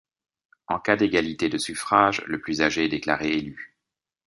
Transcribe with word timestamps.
En 0.67 0.79
cas 0.79 0.95
d'égalité 0.95 1.47
de 1.47 1.59
suffrages, 1.59 2.23
le 2.25 2.41
plus 2.41 2.61
âgé 2.63 2.85
est 2.85 2.89
déclaré 2.89 3.33
élu. 3.33 3.75